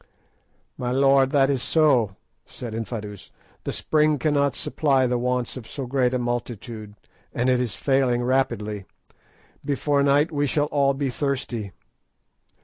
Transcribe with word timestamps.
"My 0.79 0.89
lord, 0.91 1.29
that 1.29 1.51
is 1.51 1.61
so," 1.61 2.15
said 2.47 2.73
Infadoos; 2.73 3.29
"the 3.65 3.71
spring 3.71 4.17
cannot 4.17 4.55
supply 4.55 5.05
the 5.05 5.19
wants 5.19 5.57
of 5.57 5.67
so 5.69 5.85
great 5.85 6.11
a 6.11 6.17
multitude, 6.17 6.95
and 7.35 7.49
it 7.51 7.59
is 7.59 7.75
failing 7.75 8.23
rapidly. 8.23 8.85
Before 9.63 10.01
night 10.01 10.31
we 10.31 10.47
shall 10.47 10.65
all 10.65 10.95
be 10.95 11.11
thirsty. 11.11 11.73